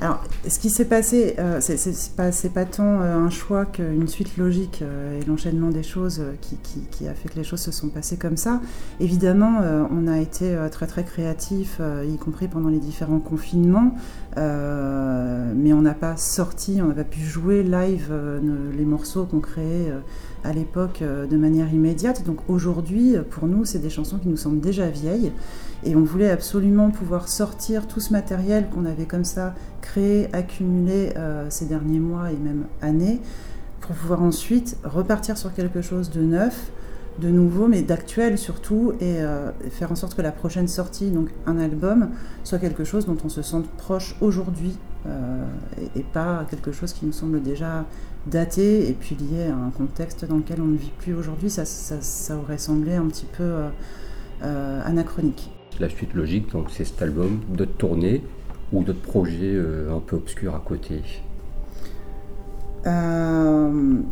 Alors, 0.00 0.22
ce 0.46 0.58
qui 0.58 0.68
s'est 0.68 0.84
passé, 0.84 1.34
euh, 1.38 1.60
c'est 1.62 2.14
pas, 2.14 2.30
pas 2.52 2.64
tant 2.66 3.00
euh, 3.00 3.16
un 3.16 3.30
choix 3.30 3.64
qu'une 3.64 4.06
suite 4.06 4.36
logique 4.36 4.80
euh, 4.82 5.18
et 5.18 5.24
l'enchaînement 5.24 5.70
des 5.70 5.82
choses 5.82 6.20
euh, 6.20 6.32
qui, 6.42 6.58
qui- 6.90 7.08
a 7.08 7.14
fait 7.14 7.30
que 7.30 7.36
les 7.36 7.44
choses 7.44 7.60
se 7.60 7.70
sont 7.70 7.88
passées 7.88 8.18
comme 8.18 8.36
ça. 8.36 8.60
Évidemment, 9.00 9.60
on 9.90 10.06
a 10.06 10.18
été 10.20 10.56
très 10.70 10.86
très 10.86 11.04
créatifs, 11.04 11.78
euh, 11.80 12.04
y 12.06 12.16
compris 12.18 12.48
pendant 12.48 12.68
les 12.68 12.78
différents 12.78 13.18
confinements, 13.18 13.94
mais 14.36 15.72
on 15.72 15.82
n'a 15.82 15.94
pas 15.94 16.16
sorti, 16.16 16.80
on 16.82 16.88
n'a 16.88 16.94
pas 16.94 17.04
pu 17.04 17.20
jouer 17.20 17.62
live 17.62 18.12
les 18.76 18.84
morceaux 18.84 19.24
qu'on 19.26 19.40
créait 19.40 19.92
à 20.44 20.52
l'époque 20.52 21.02
de 21.02 21.36
manière 21.36 21.72
immédiate. 21.72 22.24
Donc 22.24 22.38
aujourd'hui, 22.48 23.16
pour 23.30 23.46
nous, 23.48 23.64
c'est 23.66 23.80
des 23.80 23.90
chansons 23.90 24.18
qui 24.18 24.28
nous 24.28 24.36
semblent 24.38 24.60
déjà 24.60 24.88
vieilles. 24.88 25.30
Et 25.82 25.96
on 25.96 26.02
voulait 26.02 26.30
absolument 26.30 26.90
pouvoir 26.90 27.28
sortir 27.28 27.86
tout 27.86 28.00
ce 28.00 28.12
matériel 28.12 28.68
qu'on 28.70 28.84
avait 28.86 29.06
comme 29.06 29.24
ça 29.24 29.54
créé, 29.80 30.34
accumulé 30.34 31.12
euh, 31.16 31.46
ces 31.50 31.66
derniers 31.66 31.98
mois 31.98 32.30
et 32.30 32.36
même 32.36 32.64
années, 32.80 33.20
pour 33.80 33.94
pouvoir 33.94 34.22
ensuite 34.22 34.78
repartir 34.82 35.36
sur 35.36 35.52
quelque 35.52 35.82
chose 35.82 36.10
de 36.10 36.22
neuf, 36.22 36.70
de 37.18 37.28
nouveau, 37.28 37.68
mais 37.68 37.82
d'actuel 37.82 38.38
surtout, 38.38 38.94
et 39.00 39.20
euh, 39.20 39.50
faire 39.70 39.92
en 39.92 39.94
sorte 39.94 40.14
que 40.14 40.22
la 40.22 40.32
prochaine 40.32 40.68
sortie, 40.68 41.10
donc 41.10 41.28
un 41.46 41.58
album, 41.58 42.10
soit 42.44 42.58
quelque 42.58 42.84
chose 42.84 43.04
dont 43.04 43.18
on 43.24 43.28
se 43.28 43.42
sente 43.42 43.68
proche 43.68 44.16
aujourd'hui, 44.22 44.78
euh, 45.06 45.44
et, 45.94 46.02
pas 46.02 46.46
quelque 46.48 46.72
chose 46.72 46.94
qui 46.94 47.04
nous 47.04 47.12
semble 47.12 47.42
déjà 47.42 47.84
daté 48.26 48.88
et 48.88 48.94
puis 48.94 49.16
lié 49.16 49.48
à 49.48 49.54
un 49.54 49.70
contexte 49.70 50.24
dans 50.24 50.38
lequel 50.38 50.62
on 50.62 50.66
ne 50.66 50.78
vit 50.78 50.92
plus 50.98 51.12
aujourd'hui. 51.12 51.50
Ça, 51.50 51.64
aurait 52.36 52.56
semblé 52.56 52.94
un 52.94 53.06
petit 53.06 53.26
peu 53.26 53.52
anachronique. 54.40 55.53
La 55.80 55.88
suite 55.88 56.14
logique, 56.14 56.52
donc 56.52 56.70
c'est 56.70 56.84
cet 56.84 57.02
album, 57.02 57.40
d'autres 57.48 57.76
tournées 57.76 58.22
ou 58.72 58.82
d'autres 58.84 59.00
projets 59.02 59.54
euh, 59.54 59.94
un 59.94 60.00
peu 60.00 60.16
obscurs 60.16 60.54
à 60.54 60.62
côté. 60.64 61.02
Euh, 62.86 64.02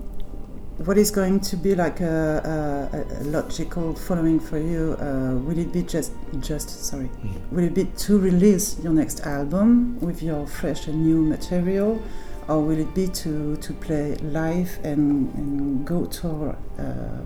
what 0.84 0.96
is 0.96 1.10
going 1.12 1.38
to 1.38 1.56
be 1.56 1.74
like 1.76 2.00
a, 2.00 2.88
a, 2.92 3.20
a 3.20 3.24
logical 3.30 3.94
following 3.94 4.40
for 4.40 4.58
you? 4.58 4.96
Uh, 5.00 5.34
will 5.46 5.58
it 5.58 5.72
be 5.72 5.82
just 5.86 6.12
just 6.40 6.68
sorry? 6.84 7.08
Will 7.52 7.64
it 7.64 7.74
be 7.74 7.84
to 8.06 8.18
release 8.18 8.76
your 8.82 8.92
next 8.92 9.26
album 9.26 9.98
with 10.00 10.22
your 10.22 10.46
fresh 10.46 10.88
and 10.88 11.04
new 11.04 11.22
material, 11.22 12.00
or 12.48 12.60
will 12.60 12.78
it 12.78 12.92
be 12.94 13.06
to 13.08 13.56
to 13.56 13.72
play 13.74 14.16
live 14.32 14.78
and, 14.84 15.32
and 15.36 15.86
go 15.86 16.06
tour? 16.06 16.56
Uh, 16.78 17.20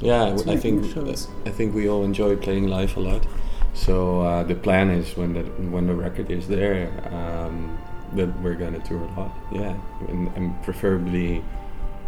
Yeah, 0.00 0.34
to 0.34 0.50
I 0.50 0.56
think 0.56 0.84
shows? 0.92 1.28
I 1.46 1.50
think 1.50 1.72
we 1.74 1.88
all 1.88 2.02
enjoy 2.04 2.36
playing 2.36 2.66
live 2.66 2.96
a 2.96 3.00
lot. 3.00 3.24
So 3.74 4.20
uh, 4.20 4.44
the 4.44 4.54
plan 4.54 4.90
is 4.90 5.16
when 5.16 5.34
the 5.34 5.42
when 5.70 5.86
the 5.86 5.94
record 5.94 6.30
is 6.30 6.46
there, 6.46 6.88
um, 7.12 7.76
that 8.14 8.28
we're 8.40 8.54
gonna 8.54 8.78
tour 8.80 9.00
a 9.02 9.20
lot. 9.20 9.32
Yeah, 9.52 9.74
and, 10.08 10.30
and 10.36 10.62
preferably 10.62 11.42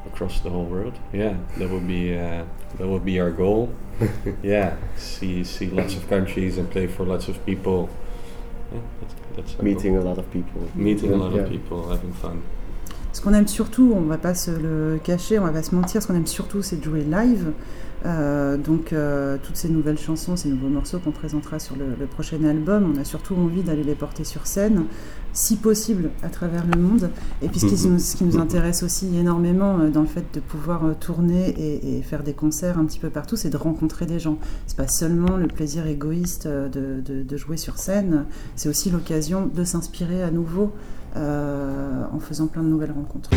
across 0.07 0.41
the 0.41 0.51
whole 0.51 0.65
world. 0.65 0.95
Yeah, 1.13 1.35
that 1.59 1.69
would 1.69 1.87
be 1.89 2.17
uh, 2.17 2.45
that 2.79 2.87
would 2.87 3.05
be 3.05 3.19
our 3.21 3.31
goal. 3.33 3.69
yeah, 4.43 4.77
see 4.97 5.43
see 5.45 5.67
lots 5.71 5.97
of 5.97 6.09
countries 6.09 6.57
and 6.59 6.71
play 6.71 6.87
for 6.87 7.05
lots 7.05 7.29
of 7.29 7.45
people. 7.45 7.89
Yeah, 8.73 8.81
that's, 9.01 9.15
that's 9.37 9.63
Meeting 9.63 9.95
goal. 9.95 10.03
a 10.05 10.09
lot 10.09 10.19
of 10.19 10.31
people. 10.31 10.61
meeting 10.75 11.13
a 11.13 11.17
lot 11.17 11.33
Yeah. 11.35 11.43
of 11.43 11.49
people, 11.51 11.89
having 11.89 12.13
fun. 12.15 12.43
Ce 13.13 13.21
qu'on 13.23 13.33
aime 13.35 13.49
surtout, 13.49 13.93
on 13.97 14.03
va 14.03 14.19
pas 14.19 14.35
se 14.35 14.51
le 14.51 14.99
cacher, 15.03 15.39
on 15.39 15.45
va 15.45 15.51
pas 15.53 15.63
se 15.63 15.75
mentir, 15.75 16.03
ce 16.03 16.07
qu'on 16.07 16.15
aime 16.15 16.27
surtout 16.27 16.63
c'est 16.63 16.77
de 16.77 16.85
jouer 16.85 17.03
live. 17.03 17.53
Euh, 18.05 18.57
donc 18.57 18.93
euh, 18.93 19.37
toutes 19.43 19.57
ces 19.57 19.69
nouvelles 19.69 19.99
chansons, 19.99 20.37
ces 20.37 20.49
nouveaux 20.49 20.69
morceaux 20.69 20.99
qu'on 20.99 21.11
présentera 21.11 21.59
sur 21.59 21.77
le, 21.77 21.87
le 21.99 22.07
prochain 22.07 22.45
album, 22.45 22.93
on 22.95 23.01
a 23.01 23.05
surtout 23.05 23.35
envie 23.35 23.63
d'aller 23.63 23.83
les 23.83 23.95
porter 23.95 24.23
sur 24.23 24.47
scène, 24.47 24.85
si 25.33 25.57
possible 25.57 26.11
à 26.23 26.29
travers 26.29 26.65
le 26.67 26.81
monde. 26.81 27.11
Et 27.43 27.49
puis 27.49 27.59
ce 27.59 27.67
qui 27.67 27.89
nous, 27.89 27.99
ce 27.99 28.15
qui 28.17 28.25
nous 28.25 28.39
intéresse 28.39 28.83
aussi 28.83 29.17
énormément 29.17 29.79
euh, 29.81 29.89
dans 29.91 30.03
le 30.03 30.07
fait 30.07 30.25
de 30.35 30.41
pouvoir 30.41 30.83
tourner 31.01 31.49
et, 31.49 31.99
et 31.99 32.03
faire 32.03 32.23
des 32.23 32.35
concerts 32.35 32.79
un 32.79 32.85
petit 32.85 33.01
peu 33.01 33.11
partout, 33.11 33.35
c'est 33.37 33.51
de 33.51 33.57
rencontrer 33.57 34.07
des 34.07 34.19
gens. 34.21 34.39
C'est 34.67 34.77
pas 34.77 34.89
seulement 34.89 35.37
le 35.37 35.49
plaisir 35.49 35.87
égoïste 35.87 36.47
de, 36.47 37.01
de- 37.01 37.23
de 37.23 37.37
jouer 37.37 37.57
sur 37.57 37.79
scène, 37.79 38.27
c'est 38.57 38.69
aussi 38.69 38.91
l'occasion 38.91 39.47
de 39.53 39.65
s'inspirer 39.65 40.23
à 40.23 40.31
nouveau 40.31 40.73
en 41.17 42.21
faisant 42.21 42.47
plein 42.47 42.63
de 42.63 42.69
nouvelles 42.69 42.93
rencontres. 42.93 43.31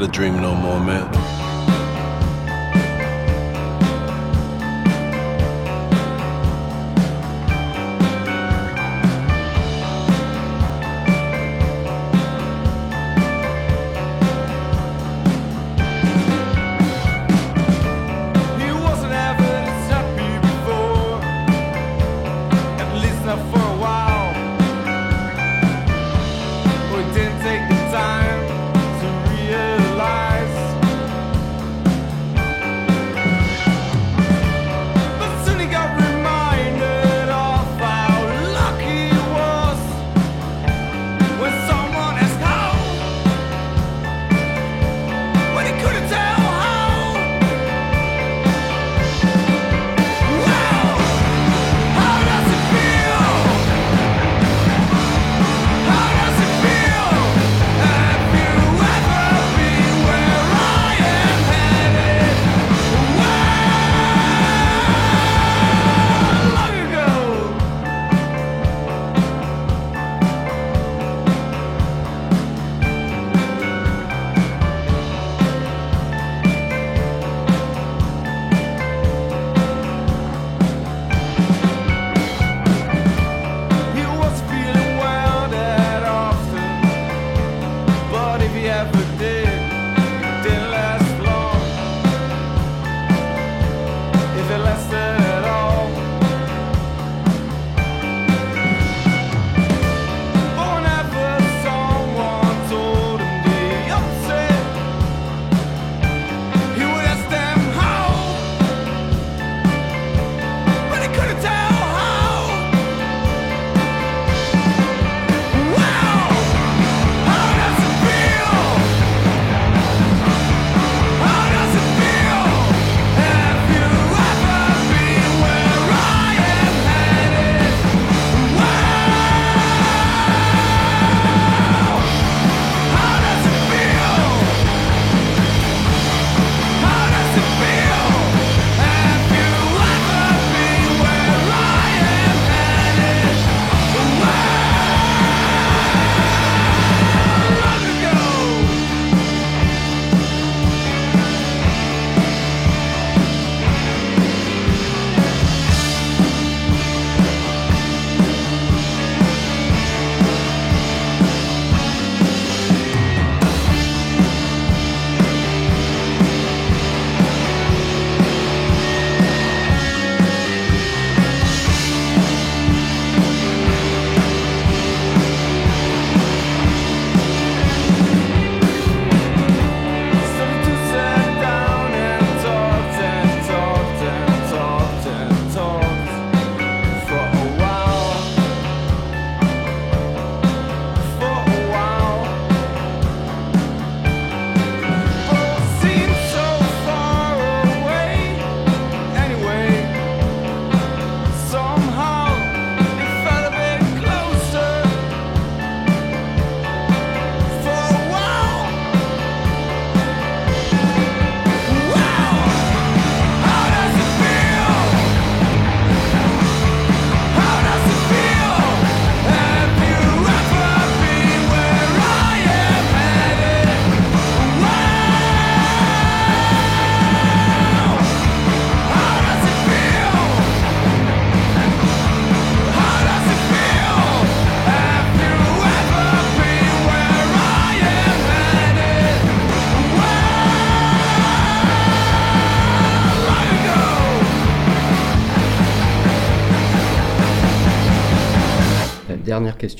Gotta 0.00 0.12
dream 0.12 0.40
no 0.40 0.54
more, 0.54 0.80
man. 0.80 1.19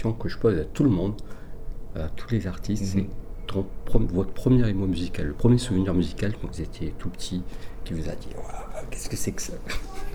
Question 0.01 0.12
que 0.14 0.30
je 0.30 0.38
pose 0.38 0.59
à 0.59 0.64
tout 0.64 0.82
le 0.82 0.88
monde, 0.88 1.12
à 1.94 2.09
tous 2.09 2.30
les 2.30 2.46
artistes, 2.46 2.84
c'est 2.86 3.07
ton 3.46 3.66
prom- 3.84 4.07
votre 4.07 4.32
premier 4.32 4.66
émoi 4.66 4.86
musical, 4.86 5.26
le 5.26 5.34
premier 5.34 5.59
souvenir 5.59 5.92
musical 5.92 6.32
quand 6.40 6.48
vous 6.51 6.62
étiez 6.62 6.94
tout 6.98 7.11
petit, 7.11 7.42
qui 7.84 7.92
vous 7.92 8.09
a 8.09 8.12
dit 8.12 8.28
Waouh, 8.34 8.86
Qu'est-ce 8.90 9.11
que 9.11 9.16
c'est 9.16 9.32
que 9.32 9.42
ça? 9.42 9.53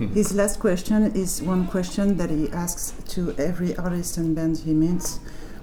His 0.16 0.34
last 0.34 0.60
question 0.60 1.12
is 1.14 1.40
one 1.46 1.66
question 1.70 2.16
that 2.16 2.30
he 2.30 2.48
asks 2.52 2.94
to 3.14 3.30
every 3.38 3.76
artist 3.76 4.18
and 4.18 4.34
band 4.34 4.56
he 4.66 4.74
meets. 4.74 5.20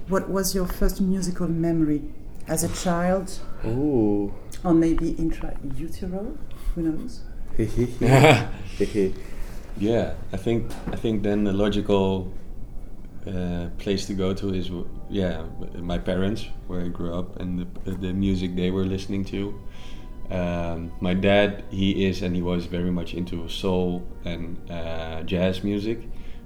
What 0.08 0.30
was 0.30 0.54
your 0.54 0.66
first 0.66 1.02
musical 1.02 1.46
memory 1.48 2.00
as 2.48 2.64
a 2.64 2.68
child, 2.68 3.30
Ooh. 3.66 4.32
or 4.64 4.72
maybe 4.72 5.14
intra 5.18 5.52
utero? 5.78 6.32
Who 6.74 6.82
knows? 6.82 7.20
Yeah, 9.76 10.14
I 10.32 10.36
think 10.36 10.70
I 10.92 10.96
think 10.96 11.24
then 11.24 11.42
the 11.44 11.52
logical 11.52 12.28
uh, 13.26 13.68
place 13.78 14.06
to 14.06 14.14
go 14.14 14.34
to 14.34 14.52
is 14.52 14.70
yeah 15.08 15.44
my 15.76 15.98
parents 15.98 16.46
where 16.66 16.82
I 16.82 16.88
grew 16.88 17.14
up 17.14 17.40
and 17.40 17.66
the 17.84 17.90
the 17.90 18.12
music 18.12 18.54
they 18.54 18.70
were 18.70 18.84
listening 18.84 19.24
to. 19.26 19.58
Um, 20.30 20.92
my 21.00 21.14
dad, 21.14 21.64
he 21.70 22.06
is 22.06 22.22
and 22.22 22.34
he 22.34 22.42
was 22.42 22.66
very 22.66 22.90
much 22.90 23.14
into 23.14 23.46
soul 23.48 24.06
and 24.24 24.58
uh, 24.70 25.22
jazz 25.22 25.62
music, 25.62 26.00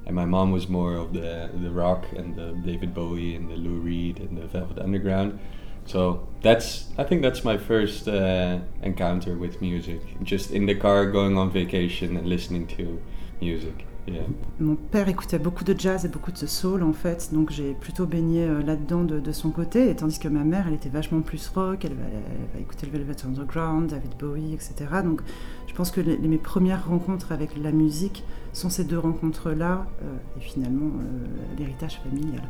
and 0.07 0.15
my 0.15 0.25
mom 0.25 0.53
was 0.53 0.69
more 0.69 0.95
of 0.95 1.13
the 1.13 1.51
the 1.63 1.71
rock 1.71 2.05
and 2.17 2.37
the 2.37 2.53
David 2.65 2.95
Bowie 2.95 3.35
and 3.35 3.49
the 3.49 3.57
Lou 3.57 3.79
Reed 3.79 4.19
and 4.21 4.37
the 4.37 4.47
Velvet 4.47 4.79
Underground. 4.79 5.39
So 5.85 6.29
that's 6.43 6.89
I 6.99 7.05
think 7.05 7.23
that's 7.23 7.45
my 7.45 7.57
first 7.57 8.09
uh, 8.09 8.59
encounter 8.83 9.37
with 9.37 9.61
music. 9.61 10.01
Just 10.23 10.51
in 10.51 10.67
the 10.67 10.75
car, 10.75 11.11
going 11.11 11.39
on 11.39 11.51
vacation 11.51 12.17
and 12.17 12.29
listening 12.29 12.67
to 12.77 13.01
music. 13.41 13.88
Yeah. 14.11 14.23
Mon 14.59 14.75
père 14.77 15.09
écoutait 15.09 15.39
beaucoup 15.39 15.65
de 15.65 15.79
jazz 15.79 16.05
et 16.05 16.09
beaucoup 16.09 16.33
de 16.33 16.37
soul 16.39 16.83
en 16.83 16.93
fait, 16.95 17.29
donc 17.33 17.51
j'ai 17.51 17.75
plutôt 17.75 18.07
baigné 18.07 18.45
euh, 18.45 18.63
là-dedans 18.63 19.05
de, 19.05 19.21
de 19.21 19.33
son 19.33 19.51
côté, 19.51 19.91
et 19.91 19.95
tandis 19.97 20.19
que 20.19 20.29
ma 20.29 20.45
mère, 20.45 20.65
elle 20.67 20.75
était 20.75 20.89
vachement 20.89 21.21
plus 21.21 21.47
rock, 21.55 21.85
elle 21.85 21.93
va, 21.93 22.05
elle 22.07 22.55
va 22.55 22.61
écouter 22.61 22.87
le 22.87 22.93
Velvet 22.93 23.17
Underground, 23.27 23.91
David 23.91 24.13
Bowie, 24.19 24.55
etc. 24.55 24.75
Donc 25.05 25.21
je 25.67 25.75
pense 25.75 25.91
que 25.91 26.01
les- 26.01 26.17
les- 26.17 26.29
mes 26.29 26.39
premières 26.39 26.89
rencontres 26.89 27.33
avec 27.33 27.51
la 27.63 27.71
musique 27.71 28.25
sont 28.55 28.71
ces 28.71 28.85
deux 28.85 28.99
rencontres-là, 28.99 29.87
euh, 30.03 30.07
et 30.39 30.41
finalement 30.41 30.87
euh, 30.87 31.59
l'héritage 31.59 32.01
familial. 32.03 32.43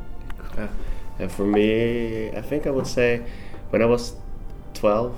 And 1.21 1.29
for 1.29 1.45
me, 1.47 2.29
I 2.33 2.43
think 2.49 2.67
I 2.67 2.71
would 2.71 2.87
say 2.87 3.23
when 3.73 3.83
I 3.83 3.87
was 3.87 4.15
12, 4.75 5.13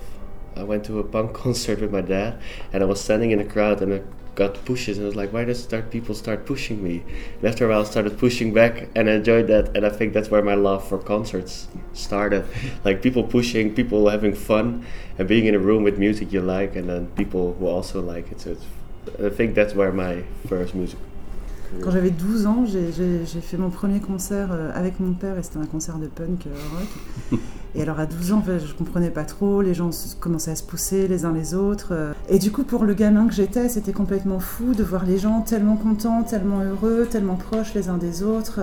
I 0.57 0.63
went 0.63 0.81
to 0.85 0.99
a 0.99 1.05
punk 1.05 1.33
concert 1.43 1.81
with 1.81 1.93
my 1.93 2.03
dad, 2.03 2.39
and 2.73 2.81
I 2.83 2.85
was 2.87 2.97
standing 2.97 3.31
in 3.31 3.41
a 3.41 3.45
crowd, 3.45 3.83
and 3.83 4.01
got 4.41 4.65
pushes, 4.65 4.97
and 4.97 5.05
I 5.05 5.09
was 5.09 5.17
like, 5.17 5.33
why 5.35 5.45
does 5.45 5.63
start 5.63 5.91
people 5.91 6.15
start 6.15 6.47
pushing 6.47 6.83
me? 6.83 7.05
And 7.37 7.45
after 7.51 7.67
a 7.67 7.69
while, 7.69 7.83
I 7.83 7.85
started 7.85 8.19
pushing 8.19 8.55
back, 8.55 8.89
and 8.97 9.11
I 9.11 9.13
enjoyed 9.21 9.47
that, 9.49 9.77
and 9.77 9.85
I 9.85 9.91
think 9.91 10.15
that's 10.15 10.31
where 10.31 10.43
my 10.43 10.55
love 10.55 10.89
for 10.89 10.99
concerts 10.99 11.69
started. 11.93 12.47
like 12.87 13.03
people 13.03 13.23
pushing, 13.23 13.75
people 13.75 14.09
having 14.09 14.35
fun, 14.35 14.87
and 15.19 15.29
being 15.29 15.45
in 15.45 15.55
a 15.55 15.59
room 15.59 15.83
with 15.83 15.99
music 15.99 16.33
you 16.33 16.41
like, 16.41 16.75
and 16.75 16.89
then 16.89 17.09
people 17.23 17.55
who 17.59 17.67
also 17.67 18.01
like 18.01 18.33
it. 18.33 18.41
So 18.41 18.57
I 19.23 19.29
think 19.29 19.55
that's 19.55 19.75
where 19.75 19.93
my 19.93 20.25
first 20.49 20.75
music. 20.75 20.99
Quand 21.83 21.91
j'avais 21.91 22.11
12 22.11 22.47
ans, 22.47 22.65
j'ai- 22.67 22.91
fait 23.41 23.57
mon 23.57 23.71
premier 23.71 24.01
concert 24.01 24.49
euh, 24.53 24.71
avec 24.75 25.01
mon 25.01 25.13
père 25.13 25.39
et 25.39 25.43
c'était 25.43 25.59
un 25.59 25.67
concert 25.67 25.99
de 25.99 26.07
punk 26.07 26.47
euh, 26.47 26.51
rock. 26.77 27.41
Et 27.77 27.83
alors 27.83 28.01
à 28.01 28.07
12 28.07 28.33
ans, 28.33 28.43
je 28.47 28.75
comprenais 28.75 29.11
pas 29.11 29.23
trop, 29.23 29.63
les 29.63 29.75
gens 29.75 29.91
commençaient 30.19 30.51
à 30.51 30.57
se 30.57 30.65
pousser 30.65 31.07
les 31.07 31.25
uns 31.25 31.33
les 31.33 31.55
autres. 31.55 31.91
euh. 31.93 32.13
Et 32.29 32.41
du 32.41 32.51
coup, 32.51 32.65
pour 32.65 32.85
le 32.85 32.95
gamin 32.95 33.29
que 33.29 33.33
j'étais, 33.35 33.69
c'était 33.69 33.93
complètement 33.93 34.41
fou 34.41 34.75
de 34.75 34.83
voir 34.83 35.05
les 35.05 35.19
gens 35.19 35.41
tellement 35.43 35.77
contents, 35.77 36.25
tellement 36.25 36.61
heureux, 36.65 37.07
tellement 37.09 37.37
proches 37.37 37.73
les 37.75 37.89
uns 37.89 37.97
des 37.99 38.23
autres. 38.25 38.59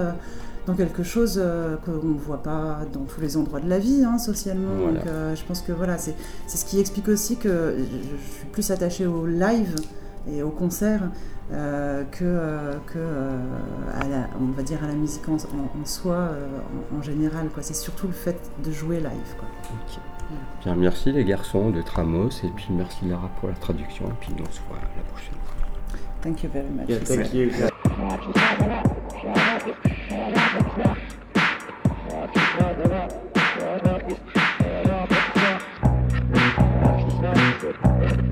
dans 0.66 0.74
quelque 0.74 1.02
chose 1.04 1.42
qu'on 1.86 2.06
ne 2.06 2.20
voit 2.20 2.44
pas 2.44 2.80
dans 2.92 3.06
tous 3.06 3.22
les 3.22 3.38
endroits 3.38 3.62
de 3.62 3.70
la 3.70 3.80
vie, 3.80 4.04
hein, 4.04 4.18
socialement. 4.18 4.74
Voilà. 4.78 5.00
Donc, 5.00 5.08
euh, 5.08 5.34
je 5.34 5.44
pense 5.46 5.62
que 5.62 5.72
voilà, 5.72 5.98
c'est 5.98 6.14
ce 6.48 6.66
qui 6.66 6.78
explique 6.82 7.08
aussi 7.08 7.38
que 7.38 7.76
je, 7.78 7.84
je 7.84 8.38
suis 8.40 8.46
plus 8.52 8.70
attachée 8.72 9.06
au 9.06 9.26
live 9.26 9.76
et 10.30 10.44
au 10.44 10.50
concert 10.50 11.10
euh, 11.54 12.04
que, 12.12 12.24
euh, 12.24 12.74
que 12.88 12.98
euh, 12.98 13.38
à 14.02 14.08
la, 14.08 14.28
on 14.40 14.52
va 14.52 14.64
dire 14.64 14.84
à 14.84 14.88
la 14.88 14.94
musique 14.94 15.28
en, 15.30 15.34
en- 15.36 15.82
en 15.82 15.86
soi 15.86 16.16
euh, 16.16 16.48
en, 16.94 16.98
en 16.98 17.02
général. 17.02 17.50
quoi. 17.50 17.64
C'est 17.64 17.74
surtout 17.76 18.08
le 18.08 18.14
fait 18.14 18.38
de 18.66 18.72
jouer 18.72 18.98
live. 18.98 19.36
Quoi. 19.38 19.48
Bien, 20.64 20.76
merci 20.76 21.12
les 21.14 21.24
garçons 21.24 21.70
de 21.70 21.82
Tramos, 21.82 22.30
et 22.44 22.50
puis 22.56 22.68
merci 22.72 23.06
Lara 23.06 23.30
pour 23.40 23.48
la 23.50 23.56
traduction, 23.56 24.06
et 24.08 24.14
puis 24.20 24.32
on 24.34 24.52
se 24.52 24.60
voit 24.68 24.78
la 24.98 25.04
prochaine 25.04 25.36
fois. 25.46 25.56
Thank 26.22 26.44
you 26.44 26.50
very 26.52 26.68
much. 26.68 26.90
Yeah, 26.90 27.00
thank 27.00 27.34
you. 27.34 27.50
blinded 37.22 38.27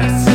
Yes. 0.00 0.29